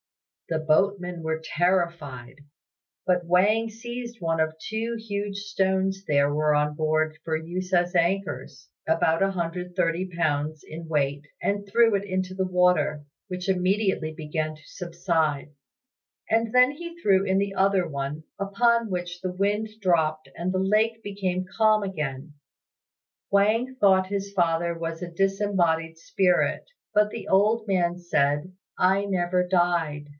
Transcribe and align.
The 0.49 0.59
boatmen 0.59 1.23
were 1.23 1.41
terrified, 1.41 2.41
but 3.05 3.25
Wang 3.25 3.69
seized 3.69 4.19
one 4.19 4.41
of 4.41 4.53
two 4.59 4.97
huge 4.99 5.37
stones 5.37 6.03
there 6.03 6.33
were 6.33 6.53
on 6.53 6.75
board 6.75 7.17
for 7.23 7.37
use 7.37 7.71
as 7.73 7.95
anchors, 7.95 8.67
about 8.85 9.21
130 9.21 10.09
lbs. 10.09 10.59
in 10.67 10.89
weight, 10.89 11.25
and 11.41 11.65
threw 11.71 11.95
it 11.95 12.03
into 12.03 12.33
the 12.35 12.45
water, 12.45 13.05
which 13.29 13.47
immediately 13.47 14.13
began 14.13 14.53
to 14.55 14.61
subside; 14.65 15.53
and 16.29 16.53
then 16.53 16.71
he 16.71 16.99
threw 17.01 17.23
in 17.25 17.37
the 17.37 17.53
other 17.53 17.87
one, 17.87 18.25
upon 18.37 18.89
which 18.89 19.21
the 19.21 19.31
wind 19.31 19.69
dropped, 19.79 20.27
and 20.35 20.51
the 20.53 20.59
lake 20.59 21.01
became 21.01 21.45
calm 21.55 21.81
again. 21.81 22.33
Wang 23.31 23.75
thought 23.79 24.07
his 24.07 24.33
father 24.33 24.77
was 24.77 25.01
a 25.01 25.09
disembodied 25.09 25.97
spirit, 25.97 26.65
but 26.93 27.09
the 27.09 27.29
old 27.29 27.65
man 27.69 27.97
said, 27.97 28.51
"I 28.77 29.05
never 29.05 29.47
died. 29.47 30.07